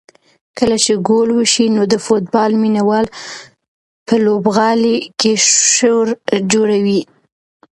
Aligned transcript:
کله 0.57 0.75
چې 0.83 0.93
ګول 1.07 1.29
وشي 1.33 1.65
نو 1.75 1.81
د 1.93 1.95
فوټبال 2.05 2.51
مینه 2.61 2.81
وال 2.89 3.07
په 4.07 4.15
لوبغالي 4.25 4.95
کې 5.19 5.33
شور 5.73 6.07
جوړوي. 6.51 7.01